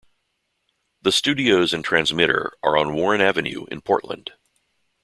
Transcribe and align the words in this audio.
The 1.03 1.11
studios 1.11 1.75
and 1.75 1.85
transmitter 1.85 2.53
are 2.63 2.75
on 2.75 2.95
Warren 2.95 3.21
Avenue 3.21 3.65
in 3.69 3.81
Portland. 3.81 4.31